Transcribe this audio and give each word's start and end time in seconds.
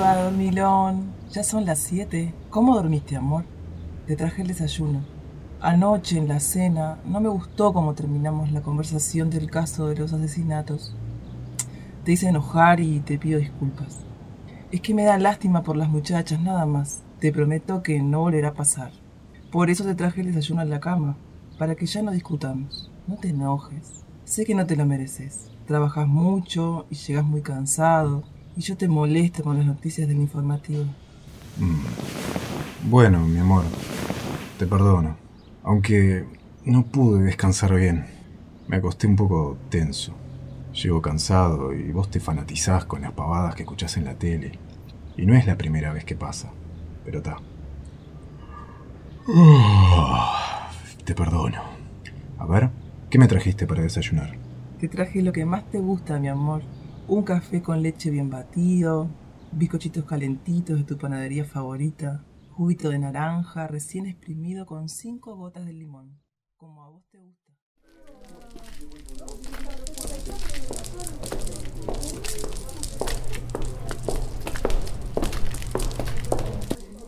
dormilón. 0.00 1.12
Ya 1.30 1.44
son 1.44 1.66
las 1.66 1.78
7. 1.78 2.34
¿Cómo 2.48 2.74
dormiste, 2.74 3.16
amor? 3.16 3.44
Te 4.06 4.16
traje 4.16 4.42
el 4.42 4.48
desayuno. 4.48 5.00
Anoche 5.60 6.16
en 6.16 6.26
la 6.26 6.40
cena 6.40 6.98
no 7.04 7.20
me 7.20 7.28
gustó 7.28 7.72
cómo 7.72 7.94
terminamos 7.94 8.50
la 8.50 8.62
conversación 8.62 9.28
del 9.28 9.50
caso 9.50 9.88
de 9.88 9.96
los 9.96 10.12
asesinatos. 10.12 10.94
Te 12.04 12.12
hice 12.12 12.28
enojar 12.28 12.80
y 12.80 13.00
te 13.00 13.18
pido 13.18 13.38
disculpas. 13.38 14.00
Es 14.72 14.80
que 14.80 14.94
me 14.94 15.04
da 15.04 15.18
lástima 15.18 15.62
por 15.62 15.76
las 15.76 15.90
muchachas, 15.90 16.40
nada 16.40 16.64
más. 16.64 17.02
Te 17.18 17.30
prometo 17.30 17.82
que 17.82 18.00
no 18.00 18.20
volverá 18.20 18.48
a 18.48 18.54
pasar. 18.54 18.92
Por 19.52 19.68
eso 19.68 19.84
te 19.84 19.94
traje 19.94 20.22
el 20.22 20.28
desayuno 20.28 20.62
a 20.62 20.64
la 20.64 20.80
cama, 20.80 21.16
para 21.58 21.74
que 21.74 21.84
ya 21.84 22.00
no 22.00 22.12
discutamos. 22.12 22.90
No 23.06 23.16
te 23.16 23.28
enojes. 23.28 24.02
Sé 24.24 24.46
que 24.46 24.54
no 24.54 24.66
te 24.66 24.76
lo 24.76 24.86
mereces. 24.86 25.50
Trabajas 25.66 26.08
mucho 26.08 26.86
y 26.88 26.94
llegas 26.94 27.24
muy 27.24 27.42
cansado, 27.42 28.24
y 28.56 28.60
yo 28.60 28.76
te 28.76 28.88
molesto 28.88 29.42
con 29.42 29.56
las 29.56 29.66
noticias 29.66 30.08
del 30.08 30.18
informativo. 30.18 30.84
Mm. 31.58 32.90
Bueno, 32.90 33.20
mi 33.20 33.38
amor, 33.38 33.64
te 34.58 34.66
perdono. 34.66 35.16
Aunque 35.62 36.24
no 36.64 36.84
pude 36.84 37.24
descansar 37.24 37.74
bien. 37.74 38.06
Me 38.68 38.76
acosté 38.76 39.06
un 39.06 39.16
poco 39.16 39.58
tenso. 39.68 40.14
Llego 40.72 41.02
cansado 41.02 41.72
y 41.72 41.90
vos 41.90 42.10
te 42.10 42.20
fanatizás 42.20 42.84
con 42.84 43.02
las 43.02 43.12
pavadas 43.12 43.54
que 43.54 43.62
escuchás 43.62 43.96
en 43.96 44.04
la 44.04 44.14
tele. 44.14 44.52
Y 45.16 45.26
no 45.26 45.34
es 45.34 45.46
la 45.46 45.58
primera 45.58 45.92
vez 45.92 46.04
que 46.04 46.16
pasa. 46.16 46.50
Pero 47.04 47.18
está. 47.18 47.36
te 51.04 51.14
perdono. 51.14 51.62
A 52.38 52.46
ver, 52.46 52.70
¿qué 53.10 53.18
me 53.18 53.28
trajiste 53.28 53.66
para 53.66 53.82
desayunar? 53.82 54.36
Te 54.78 54.88
traje 54.88 55.20
lo 55.22 55.32
que 55.32 55.44
más 55.44 55.68
te 55.70 55.78
gusta, 55.78 56.18
mi 56.18 56.28
amor. 56.28 56.62
Un 57.12 57.24
café 57.24 57.60
con 57.60 57.82
leche 57.82 58.08
bien 58.08 58.30
batido, 58.30 59.08
bizcochitos 59.50 60.04
calentitos 60.04 60.78
de 60.78 60.84
tu 60.84 60.96
panadería 60.96 61.44
favorita, 61.44 62.24
juguito 62.50 62.88
de 62.88 63.00
naranja 63.00 63.66
recién 63.66 64.06
exprimido 64.06 64.64
con 64.64 64.88
cinco 64.88 65.34
gotas 65.34 65.66
de 65.66 65.72
limón, 65.72 66.20
como 66.56 66.84
a 66.84 66.88
vos 66.88 67.02
te 67.10 67.18
gusta. 67.18 67.52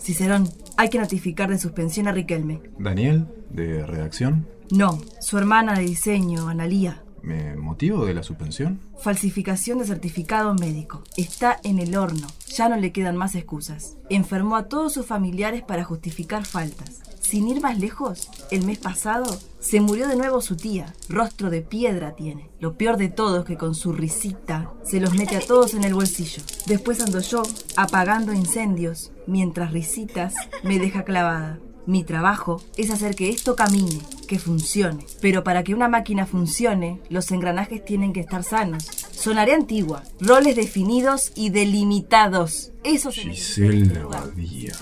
Cicerón, 0.00 0.48
hay 0.76 0.88
que 0.88 0.98
notificar 0.98 1.48
de 1.48 1.58
suspensión 1.58 2.08
a 2.08 2.12
Riquelme. 2.12 2.60
¿Daniel, 2.76 3.28
de 3.50 3.86
redacción? 3.86 4.48
No, 4.72 4.98
su 5.20 5.38
hermana 5.38 5.74
de 5.78 5.84
diseño, 5.84 6.48
Analía. 6.48 7.04
¿Me 7.22 7.54
motivo 7.56 8.04
de 8.04 8.14
la 8.14 8.22
suspensión? 8.22 8.80
Falsificación 8.98 9.78
de 9.78 9.86
certificado 9.86 10.54
médico. 10.54 11.04
Está 11.16 11.60
en 11.62 11.78
el 11.78 11.96
horno. 11.96 12.26
Ya 12.48 12.68
no 12.68 12.76
le 12.76 12.92
quedan 12.92 13.16
más 13.16 13.34
excusas. 13.34 13.96
Enfermó 14.10 14.56
a 14.56 14.68
todos 14.68 14.92
sus 14.92 15.06
familiares 15.06 15.62
para 15.62 15.84
justificar 15.84 16.44
faltas. 16.44 17.00
Sin 17.20 17.48
ir 17.48 17.62
más 17.62 17.78
lejos, 17.78 18.28
el 18.50 18.66
mes 18.66 18.78
pasado 18.78 19.38
se 19.60 19.80
murió 19.80 20.08
de 20.08 20.16
nuevo 20.16 20.40
su 20.40 20.56
tía. 20.56 20.92
Rostro 21.08 21.48
de 21.48 21.62
piedra 21.62 22.14
tiene. 22.16 22.50
Lo 22.58 22.74
peor 22.76 22.96
de 22.96 23.08
todo 23.08 23.40
es 23.40 23.44
que 23.46 23.56
con 23.56 23.74
su 23.74 23.92
risita 23.92 24.70
se 24.84 25.00
los 25.00 25.14
mete 25.14 25.36
a 25.36 25.40
todos 25.40 25.74
en 25.74 25.84
el 25.84 25.94
bolsillo. 25.94 26.42
Después 26.66 27.00
ando 27.00 27.20
yo 27.20 27.42
apagando 27.76 28.32
incendios, 28.32 29.12
mientras 29.26 29.72
risitas 29.72 30.34
me 30.64 30.78
deja 30.78 31.04
clavada. 31.04 31.60
Mi 31.86 32.04
trabajo 32.04 32.62
es 32.76 32.90
hacer 32.90 33.14
que 33.14 33.30
esto 33.30 33.56
camine, 33.56 34.00
que 34.32 34.38
funcione. 34.38 35.04
Pero 35.20 35.44
para 35.44 35.62
que 35.62 35.74
una 35.74 35.88
máquina 35.88 36.24
funcione, 36.24 37.02
los 37.10 37.30
engranajes 37.32 37.84
tienen 37.84 38.14
que 38.14 38.20
estar 38.20 38.42
sanos. 38.42 38.88
Sonaré 39.10 39.52
antigua, 39.52 40.04
roles 40.20 40.56
definidos 40.56 41.32
y 41.34 41.50
delimitados. 41.50 42.72
Eso 42.82 43.12
se 43.12 43.20
Giselle 43.20 44.00
Abadía. 44.00 44.72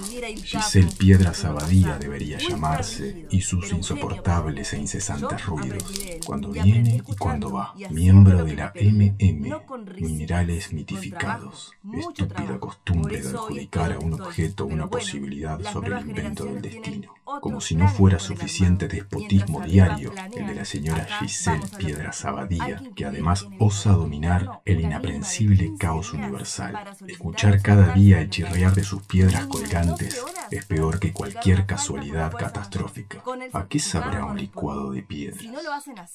Giselle 0.44 0.92
Piedras 0.96 1.44
Abadía 1.44 1.98
debería 1.98 2.38
llamarse 2.38 3.26
y 3.28 3.40
sus 3.40 3.72
insoportables 3.72 4.72
e 4.72 4.78
incesantes 4.78 5.44
ruidos. 5.44 5.82
Cuando 6.24 6.52
viene 6.52 7.02
y 7.06 7.16
cuando 7.16 7.50
va. 7.50 7.74
Miembro 7.90 8.44
de 8.44 8.54
la 8.54 8.72
MM. 8.76 9.52
Minerales 10.00 10.72
mitificados. 10.72 11.72
Estúpida 11.92 12.60
costumbre 12.60 13.20
de 13.20 13.28
adjudicar 13.30 13.94
a 13.94 13.98
un 13.98 14.14
objeto 14.14 14.64
una 14.64 14.88
posibilidad 14.88 15.60
sobre 15.72 15.98
el 15.98 16.08
invento 16.08 16.44
del 16.44 16.62
destino. 16.62 17.14
Como 17.40 17.60
si 17.60 17.74
no 17.76 17.88
fuera 17.88 18.18
suficiente 18.18 18.88
despotismo 18.88 19.60
diario 19.60 20.12
el 20.36 20.46
de 20.46 20.54
la 20.54 20.64
señora 20.64 21.06
Giselle 21.20 21.66
Piedras 21.78 22.24
Abadía, 22.24 22.82
que 22.96 23.04
además 23.04 23.46
osa 23.58 23.92
dominar 23.92 24.60
el 24.64 24.80
inaprensible 24.80 25.72
caos 25.78 26.12
universal. 26.12 26.74
Escuchar 27.06 27.62
cada 27.62 27.94
día 27.94 28.20
el 28.20 28.30
chirriar 28.30 28.74
de 28.74 28.84
sus 28.84 29.02
piedras 29.02 29.46
colgantes 29.46 30.22
es 30.50 30.64
peor 30.64 30.98
que 30.98 31.12
cualquier 31.12 31.66
casualidad 31.66 32.32
catastrófica. 32.32 33.22
¿A 33.52 33.66
qué 33.66 33.78
sabrá 33.78 34.24
un 34.24 34.38
licuado 34.38 34.90
de 34.90 35.02
piedras? 35.02 35.44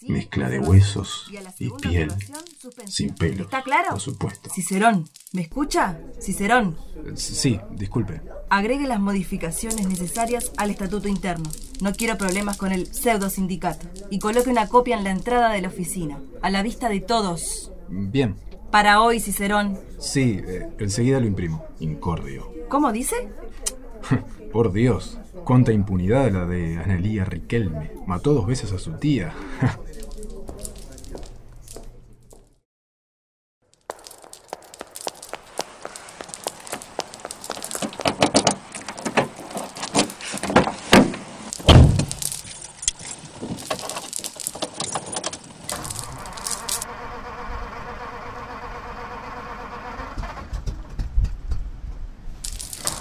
Mezcla 0.04 0.50
de 0.50 0.60
huesos 0.60 1.32
y 1.60 1.70
piel, 1.70 2.14
sin 2.86 3.14
pelo. 3.16 3.44
¿Está 3.44 3.62
claro? 3.64 3.92
Por 3.92 4.02
supuesto. 4.02 4.50
Cicerón, 4.50 5.08
¿me 5.34 5.42
escucha? 5.42 6.00
Cicerón. 6.22 6.78
Sí, 7.16 7.60
disculpe. 7.72 8.22
Agregue 8.50 8.88
las 8.88 9.00
modificaciones 9.00 9.88
necesarias 9.88 10.52
al 10.58 10.70
estatuto 10.70 11.08
interno. 11.08 11.50
No 11.82 11.94
quiero 11.94 12.18
problemas 12.18 12.58
con 12.58 12.72
el 12.72 12.94
pseudo 12.94 13.30
sindicato. 13.30 13.88
Y 14.10 14.20
coloque 14.20 14.50
una 14.50 14.68
copia 14.68 14.98
en 14.98 15.04
la 15.04 15.12
entrada 15.12 15.52
de 15.52 15.62
la 15.62 15.68
oficina, 15.70 16.20
a 16.42 16.50
la 16.50 16.64
vista 16.64 16.90
de 16.90 17.00
todos. 17.00 17.72
Bien. 17.90 18.36
Para 18.72 19.02
hoy, 19.02 19.20
Cicerón. 19.20 19.80
Sí, 20.00 20.42
eh, 20.46 20.70
enseguida 20.80 21.20
lo 21.20 21.28
imprimo. 21.28 21.66
Incordio. 21.80 22.52
¿Cómo 22.68 22.92
dice? 22.92 23.16
Por 24.52 24.72
Dios, 24.72 25.20
cuánta 25.44 25.72
impunidad 25.74 26.32
la 26.32 26.46
de 26.46 26.78
Analía 26.78 27.26
Riquelme. 27.26 27.92
Mató 28.06 28.34
dos 28.34 28.48
veces 28.48 28.72
a 28.72 28.80
su 28.80 28.94
tía. 28.94 29.34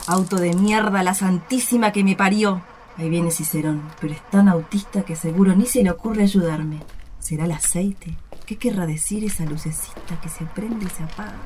Auto 0.07 0.37
de 0.37 0.53
mierda, 0.53 1.03
la 1.03 1.15
santísima 1.15 1.91
que 1.91 2.05
me 2.05 2.15
parió. 2.15 2.63
Ahí 2.99 3.09
viene 3.09 3.31
Cicerón, 3.31 3.83
pero 4.01 4.13
es 4.13 4.31
tan 4.31 4.49
autista 4.49 5.03
que 5.03 5.17
seguro 5.17 5.57
ni 5.57 5.65
se 5.65 5.83
le 5.83 5.91
ocurre 5.91 6.25
ayudarme. 6.25 6.81
¿Será 7.19 7.47
el 7.47 7.53
aceite? 7.53 8.15
¿Qué 8.45 8.57
querrá 8.59 8.87
decir 8.87 9.25
esa 9.25 9.47
lucecita 9.47 10.21
que 10.21 10.29
se 10.29 10.45
prende 10.45 10.85
y 10.85 10.91
se 10.91 11.05
apaga? 11.05 11.39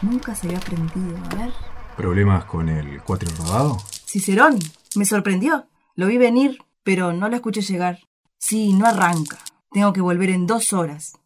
Nunca 0.00 0.34
se 0.34 0.46
había 0.46 0.60
prendido. 0.60 1.14
A 1.30 1.34
ver. 1.34 1.52
¿Problemas 1.94 2.46
con 2.46 2.70
el 2.70 3.02
cuatro 3.02 3.30
rodado? 3.36 3.76
Cicerón, 4.06 4.58
me 4.94 5.04
sorprendió. 5.04 5.66
Lo 5.94 6.06
vi 6.06 6.16
venir, 6.16 6.58
pero 6.82 7.12
no 7.12 7.28
lo 7.28 7.36
escuché 7.36 7.60
llegar. 7.60 7.98
Sí, 8.38 8.72
no 8.72 8.86
arranca. 8.86 9.38
Tengo 9.72 9.92
que 9.92 10.00
volver 10.00 10.30
en 10.30 10.46
dos 10.46 10.72
horas. 10.72 11.18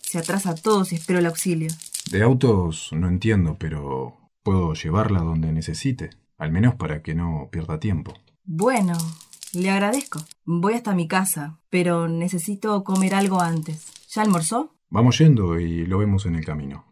Se 0.00 0.18
atrasa 0.18 0.54
todo 0.54 0.86
si 0.86 0.94
espero 0.94 1.18
el 1.18 1.26
auxilio. 1.26 1.70
De 2.10 2.22
autos 2.22 2.88
no 2.92 3.08
entiendo, 3.08 3.56
pero 3.58 4.16
puedo 4.42 4.72
llevarla 4.72 5.20
donde 5.20 5.52
necesite. 5.52 6.10
Al 6.40 6.50
menos 6.50 6.74
para 6.74 7.02
que 7.02 7.14
no 7.14 7.50
pierda 7.52 7.78
tiempo. 7.78 8.14
Bueno, 8.44 8.94
le 9.52 9.70
agradezco. 9.70 10.20
Voy 10.46 10.72
hasta 10.72 10.94
mi 10.94 11.06
casa, 11.06 11.60
pero 11.68 12.08
necesito 12.08 12.82
comer 12.82 13.14
algo 13.14 13.42
antes. 13.42 13.92
¿Ya 14.08 14.22
almorzó? 14.22 14.74
Vamos 14.88 15.18
yendo 15.18 15.60
y 15.60 15.84
lo 15.84 15.98
vemos 15.98 16.24
en 16.24 16.36
el 16.36 16.44
camino. 16.46 16.86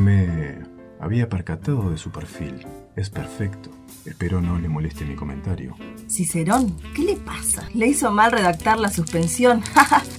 Me 0.00 0.58
había 0.98 1.28
percatado 1.28 1.90
de 1.90 1.98
su 1.98 2.10
perfil. 2.10 2.66
Es 2.96 3.10
perfecto. 3.10 3.70
Espero 4.04 4.40
no 4.40 4.58
le 4.58 4.68
moleste 4.68 5.04
mi 5.04 5.14
comentario. 5.14 5.76
Cicerón, 6.08 6.76
¿qué 6.94 7.02
le 7.02 7.16
pasa? 7.16 7.68
¿Le 7.74 7.86
hizo 7.86 8.10
mal 8.10 8.32
redactar 8.32 8.78
la 8.78 8.90
suspensión? 8.90 9.62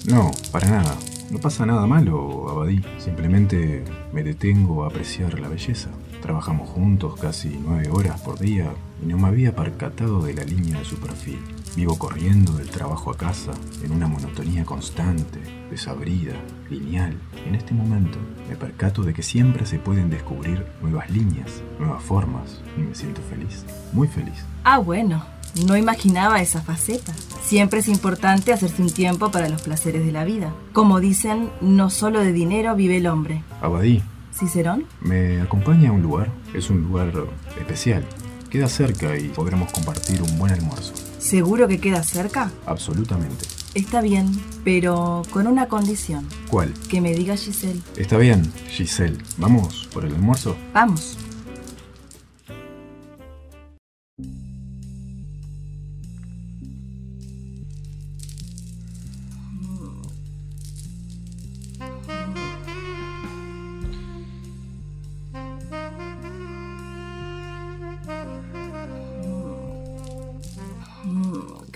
No, 0.05 0.31
para 0.51 0.67
nada. 0.67 0.95
No 1.29 1.37
pasa 1.37 1.63
nada 1.63 1.85
malo, 1.85 2.49
Abadí. 2.49 2.81
Simplemente 2.97 3.83
me 4.11 4.23
detengo 4.23 4.83
a 4.83 4.87
apreciar 4.87 5.39
la 5.39 5.47
belleza. 5.47 5.91
Trabajamos 6.23 6.67
juntos 6.69 7.19
casi 7.19 7.59
nueve 7.63 7.87
horas 7.89 8.19
por 8.21 8.39
día 8.39 8.73
y 9.01 9.05
no 9.05 9.17
me 9.17 9.27
había 9.27 9.55
percatado 9.55 10.21
de 10.21 10.33
la 10.33 10.43
línea 10.43 10.79
de 10.79 10.85
su 10.85 10.97
perfil. 10.97 11.39
Vivo 11.75 11.97
corriendo 11.97 12.53
del 12.53 12.69
trabajo 12.69 13.11
a 13.11 13.17
casa 13.17 13.51
en 13.83 13.91
una 13.91 14.07
monotonía 14.07 14.65
constante, 14.65 15.39
desabrida, 15.69 16.33
lineal. 16.69 17.17
En 17.47 17.55
este 17.55 17.73
momento 17.73 18.17
me 18.49 18.55
percato 18.55 19.03
de 19.03 19.13
que 19.13 19.23
siempre 19.23 19.65
se 19.65 19.79
pueden 19.79 20.09
descubrir 20.09 20.65
nuevas 20.81 21.09
líneas, 21.09 21.61
nuevas 21.79 22.03
formas 22.03 22.61
y 22.77 22.81
me 22.81 22.95
siento 22.95 23.21
feliz, 23.21 23.65
muy 23.93 24.07
feliz. 24.07 24.45
Ah, 24.63 24.79
bueno, 24.79 25.23
no 25.65 25.75
imaginaba 25.77 26.41
esa 26.41 26.61
faceta. 26.61 27.13
Siempre 27.43 27.79
es 27.79 27.87
importante 27.87 28.53
hacerse 28.53 28.81
un 28.81 28.91
tiempo 28.91 29.31
para 29.31 29.49
los 29.49 29.61
placeres 29.61 30.05
de 30.05 30.11
la 30.11 30.23
vida. 30.23 30.53
Como 30.73 30.99
dicen, 30.99 31.49
no 31.61 31.89
solo 31.89 32.21
de 32.21 32.31
dinero 32.31 32.75
vive 32.75 32.97
el 32.97 33.07
hombre. 33.07 33.43
Abadí. 33.61 34.01
¿Cicerón? 34.33 34.85
Me 35.01 35.41
acompaña 35.41 35.89
a 35.89 35.91
un 35.91 36.01
lugar. 36.01 36.31
Es 36.53 36.69
un 36.69 36.81
lugar 36.81 37.11
especial. 37.59 38.05
Queda 38.51 38.67
cerca 38.67 39.17
y 39.17 39.29
podremos 39.29 39.71
compartir 39.71 40.21
un 40.21 40.37
buen 40.37 40.51
almuerzo. 40.51 40.91
¿Seguro 41.19 41.69
que 41.69 41.79
queda 41.79 42.03
cerca? 42.03 42.51
Absolutamente. 42.65 43.45
Está 43.73 44.01
bien, 44.01 44.29
pero 44.65 45.21
con 45.31 45.47
una 45.47 45.69
condición. 45.69 46.27
¿Cuál? 46.49 46.73
Que 46.89 46.99
me 46.99 47.13
diga 47.13 47.37
Giselle. 47.37 47.81
Está 47.95 48.17
bien, 48.17 48.51
Giselle. 48.67 49.17
¿Vamos 49.37 49.87
por 49.93 50.03
el 50.03 50.13
almuerzo? 50.13 50.57
Vamos. 50.73 51.17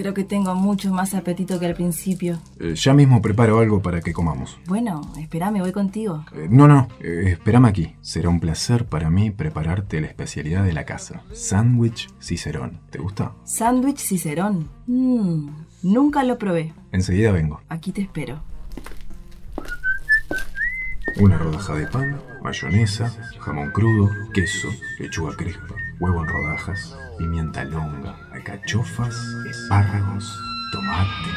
Creo 0.05 0.13
que 0.13 0.23
tengo 0.23 0.53
mucho 0.53 0.93
más 0.93 1.15
apetito 1.15 1.59
que 1.59 1.65
al 1.65 1.73
principio. 1.73 2.37
Eh, 2.59 2.75
ya 2.75 2.93
mismo 2.93 3.23
preparo 3.23 3.57
algo 3.57 3.81
para 3.81 4.01
que 4.01 4.13
comamos. 4.13 4.59
Bueno, 4.67 5.01
espérame, 5.17 5.61
voy 5.61 5.71
contigo. 5.71 6.23
Eh, 6.35 6.45
no, 6.47 6.67
no, 6.67 6.89
eh, 6.99 7.29
espérame 7.29 7.65
aquí. 7.65 7.95
Será 8.01 8.29
un 8.29 8.39
placer 8.39 8.85
para 8.85 9.09
mí 9.09 9.31
prepararte 9.31 9.99
la 9.99 10.05
especialidad 10.05 10.63
de 10.63 10.73
la 10.73 10.85
casa. 10.85 11.23
Sándwich 11.33 12.07
Cicerón. 12.21 12.81
¿Te 12.91 12.99
gusta? 12.99 13.31
Sándwich 13.45 13.97
Cicerón. 13.97 14.69
Mmm, 14.85 15.49
nunca 15.81 16.23
lo 16.23 16.37
probé. 16.37 16.71
Enseguida 16.91 17.31
vengo. 17.31 17.61
Aquí 17.67 17.91
te 17.91 18.01
espero. 18.01 18.43
Una 21.19 21.39
rodaja 21.39 21.73
de 21.73 21.87
pan, 21.87 22.21
mayonesa, 22.43 23.11
jamón 23.39 23.71
crudo, 23.71 24.11
queso, 24.33 24.67
lechuga 24.99 25.35
crespa, 25.35 25.73
huevo 25.99 26.21
en 26.21 26.27
rodajas, 26.27 26.95
pimienta 27.17 27.63
longa, 27.63 28.17
alcachofas, 28.45 29.15
espárragos, 29.49 30.37
tomate, 30.71 31.31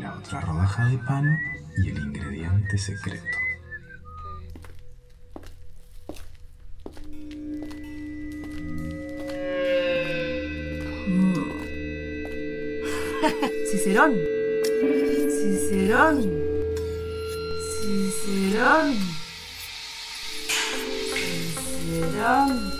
la 0.00 0.14
otra 0.14 0.40
rodaja 0.40 0.86
de 0.86 0.96
pan 0.98 1.38
y 1.76 1.90
el 1.90 1.98
ingrediente 1.98 2.78
secreto. 2.78 3.38
Cicerón. 13.70 14.14
Cicerón. 15.30 16.16
Cicerón. 17.82 18.94
Cicerón. 21.60 22.72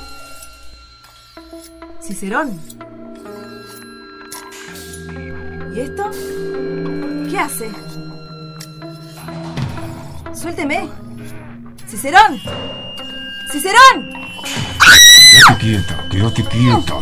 Cicerón. 2.00 2.78
¿Y 5.74 5.80
esto? 5.80 6.10
¿Qué 7.30 7.38
hace? 7.38 7.70
Suélteme. 10.34 10.88
Cicerón. 11.86 12.38
Cicerón. 13.52 14.10
Quédate 15.30 15.58
quieta, 15.60 16.08
quédate 16.10 16.42
quieta. 16.44 16.94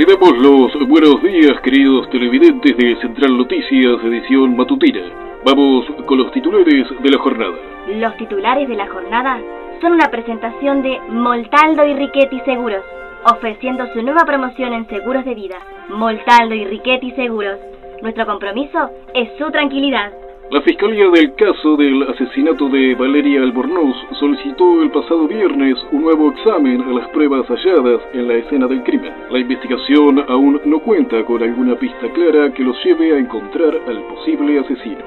Le 0.00 0.06
los 0.06 0.88
buenos 0.88 1.22
días, 1.22 1.60
queridos 1.60 2.08
televidentes 2.08 2.74
de 2.74 2.96
Central 3.02 3.36
Noticias, 3.36 4.02
edición 4.02 4.56
matutina. 4.56 5.02
Vamos 5.44 5.84
con 6.06 6.16
los 6.16 6.32
titulares 6.32 6.86
de 7.02 7.10
la 7.10 7.18
jornada. 7.18 7.54
Los 7.86 8.16
titulares 8.16 8.66
de 8.66 8.76
la 8.76 8.88
jornada 8.88 9.38
son 9.82 9.92
una 9.92 10.08
presentación 10.10 10.80
de 10.80 10.98
Moltaldo 11.10 11.84
y 11.84 11.92
Riquetti 11.92 12.40
Seguros, 12.46 12.82
ofreciendo 13.26 13.92
su 13.92 14.00
nueva 14.00 14.24
promoción 14.24 14.72
en 14.72 14.88
seguros 14.88 15.22
de 15.26 15.34
vida. 15.34 15.58
Moltaldo 15.90 16.54
y 16.54 16.64
Riquetti 16.64 17.10
Seguros. 17.10 17.58
Nuestro 18.00 18.24
compromiso 18.24 18.88
es 19.12 19.28
su 19.36 19.50
tranquilidad. 19.50 20.12
La 20.50 20.60
Fiscalía 20.62 21.08
del 21.10 21.32
caso 21.36 21.76
del 21.76 22.02
asesinato 22.10 22.68
de 22.68 22.96
Valeria 22.96 23.40
Albornoz 23.40 23.94
solicitó 24.18 24.82
el 24.82 24.90
pasado 24.90 25.28
viernes 25.28 25.78
un 25.92 26.02
nuevo 26.02 26.32
examen 26.32 26.80
a 26.80 26.92
las 26.92 27.08
pruebas 27.10 27.46
halladas 27.46 28.00
en 28.12 28.26
la 28.26 28.34
escena 28.34 28.66
del 28.66 28.82
crimen. 28.82 29.12
La 29.30 29.38
investigación 29.38 30.18
aún 30.28 30.60
no 30.64 30.80
cuenta 30.80 31.24
con 31.24 31.40
alguna 31.40 31.78
pista 31.78 32.12
clara 32.12 32.52
que 32.52 32.64
los 32.64 32.76
lleve 32.84 33.14
a 33.14 33.18
encontrar 33.20 33.78
al 33.86 34.02
posible 34.08 34.58
asesino. 34.58 35.04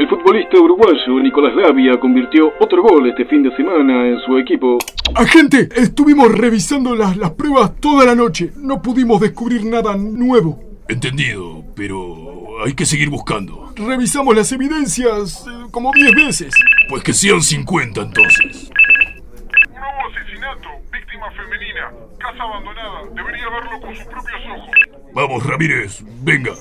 El 0.00 0.08
futbolista 0.08 0.58
uruguayo 0.58 1.20
Nicolás 1.22 1.54
Lavia 1.54 2.00
convirtió 2.00 2.52
otro 2.58 2.82
gol 2.82 3.08
este 3.08 3.24
fin 3.26 3.44
de 3.44 3.54
semana 3.54 4.08
en 4.08 4.18
su 4.26 4.36
equipo. 4.36 4.78
Agente, 5.14 5.68
estuvimos 5.76 6.36
revisando 6.36 6.96
las, 6.96 7.16
las 7.16 7.30
pruebas 7.30 7.76
toda 7.80 8.04
la 8.04 8.16
noche. 8.16 8.50
No 8.56 8.82
pudimos 8.82 9.20
descubrir 9.20 9.64
nada 9.64 9.96
nuevo. 9.96 10.58
Entendido, 10.88 11.62
pero 11.76 12.41
hay 12.64 12.74
que 12.74 12.86
seguir 12.86 13.10
buscando. 13.10 13.72
Revisamos 13.76 14.34
las 14.36 14.52
evidencias 14.52 15.44
eh, 15.46 15.66
como 15.70 15.92
10 15.92 16.14
veces. 16.14 16.54
Pues 16.88 17.02
que 17.02 17.12
sean 17.12 17.42
50 17.42 18.00
entonces. 18.00 18.70
Nuevo 19.70 20.08
asesinato, 20.10 20.68
víctima 20.92 21.30
femenina, 21.32 21.92
casa 22.18 22.42
abandonada. 22.42 23.02
Debería 23.14 23.48
verlo 23.48 23.80
con 23.80 23.94
sus 23.94 24.04
propios 24.04 24.40
ojos. 24.50 24.70
Vamos, 25.14 25.46
Ramírez, 25.46 26.02
venga. 26.22 26.52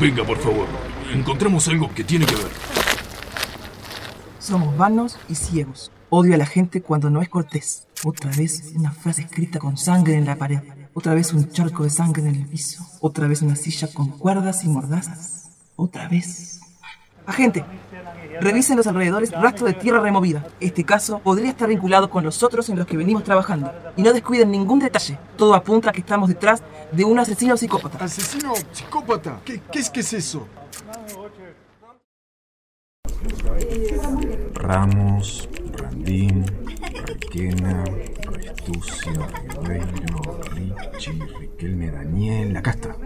Venga 0.00 0.24
por 0.24 0.38
favor. 0.38 0.66
Encontramos 1.12 1.68
algo 1.68 1.92
que 1.94 2.02
tiene 2.02 2.26
que 2.26 2.34
ver. 2.34 2.50
Somos 4.38 4.76
vanos 4.76 5.18
y 5.28 5.34
ciegos. 5.34 5.92
Odio 6.08 6.34
a 6.34 6.38
la 6.38 6.46
gente 6.46 6.82
cuando 6.82 7.10
no 7.10 7.22
es 7.22 7.28
cortés. 7.28 7.86
Otra 8.04 8.30
vez 8.32 8.72
una 8.74 8.92
frase 8.92 9.22
escrita 9.22 9.58
con 9.58 9.76
sangre 9.76 10.14
en 10.14 10.24
la 10.24 10.36
pared. 10.36 10.60
Otra 10.94 11.14
vez 11.14 11.32
un 11.32 11.50
charco 11.50 11.84
de 11.84 11.90
sangre 11.90 12.22
en 12.22 12.34
el 12.34 12.46
piso. 12.46 12.84
Otra 13.00 13.28
vez 13.28 13.42
una 13.42 13.56
silla 13.56 13.88
con 13.92 14.08
cuerdas 14.08 14.64
y 14.64 14.68
mordazas. 14.68 15.50
Otra 15.76 16.08
vez. 16.08 16.59
Agente, 17.26 17.64
revisen 18.40 18.76
los 18.76 18.86
alrededores 18.86 19.30
rastro 19.32 19.66
de 19.66 19.74
tierra 19.74 20.00
removida. 20.00 20.46
Este 20.58 20.84
caso 20.84 21.18
podría 21.20 21.50
estar 21.50 21.68
vinculado 21.68 22.10
con 22.10 22.24
los 22.24 22.42
otros 22.42 22.68
en 22.68 22.78
los 22.78 22.86
que 22.86 22.96
venimos 22.96 23.24
trabajando. 23.24 23.72
Y 23.96 24.02
no 24.02 24.12
descuiden 24.12 24.50
ningún 24.50 24.78
detalle. 24.80 25.18
Todo 25.36 25.54
apunta 25.54 25.90
a 25.90 25.92
que 25.92 26.00
estamos 26.00 26.28
detrás 26.28 26.62
de 26.92 27.04
un 27.04 27.18
asesino 27.18 27.56
psicópata. 27.56 28.04
¿Asesino 28.04 28.52
psicópata? 28.72 29.40
¿Qué, 29.44 29.60
qué 29.70 29.78
es, 29.78 29.90
qué 29.90 30.00
es 30.00 30.12
eso? 30.12 30.46
Ramos, 34.54 35.48
Randín, 35.76 36.46
Requena, 37.06 37.84
Restucio, 38.22 39.12
Ribeiro, 39.62 40.40
Richie, 40.54 41.18
Riquelme 41.38 41.90
Daniel. 41.90 42.56
Acá 42.56 42.70
está. 42.70 42.96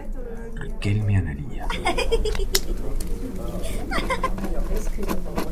Riquelme 0.55 1.17
Analía. 1.17 1.67
Face 4.67 4.87
cream. 4.89 5.44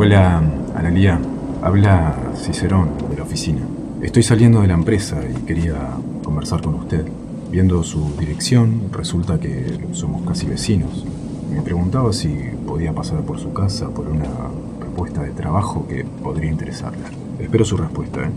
Hola, 0.00 0.40
Analía. 0.76 1.18
Habla 1.60 2.14
Cicerón 2.36 2.90
de 3.10 3.16
la 3.16 3.24
oficina. 3.24 3.62
Estoy 4.00 4.22
saliendo 4.22 4.60
de 4.60 4.68
la 4.68 4.74
empresa 4.74 5.18
y 5.28 5.42
quería 5.42 5.74
conversar 6.22 6.62
con 6.62 6.76
usted. 6.76 7.04
Viendo 7.50 7.82
su 7.82 8.16
dirección, 8.16 8.92
resulta 8.92 9.40
que 9.40 9.88
somos 9.90 10.22
casi 10.22 10.46
vecinos. 10.46 11.04
Me 11.50 11.62
preguntaba 11.62 12.12
si 12.12 12.28
podía 12.64 12.92
pasar 12.92 13.22
por 13.22 13.40
su 13.40 13.52
casa 13.52 13.88
por 13.88 14.06
una 14.06 14.30
propuesta 14.78 15.20
de 15.22 15.32
trabajo 15.32 15.84
que 15.88 16.04
podría 16.04 16.48
interesarle. 16.48 17.02
Espero 17.40 17.64
su 17.64 17.76
respuesta, 17.76 18.20
¿eh? 18.22 18.30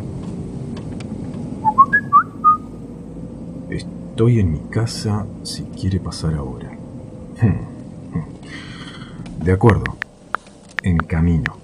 Estoy 3.70 4.39
en 4.39 4.51
mi 4.51 4.60
casa 4.72 5.27
si 5.44 5.62
quiere 5.65 6.00
pasar 6.00 6.34
ahora. 6.34 6.72
Hmm, 7.39 8.18
hmm. 8.18 9.44
De 9.44 9.51
acuerdo. 9.51 10.00
En 10.84 10.98
camino. 10.98 11.61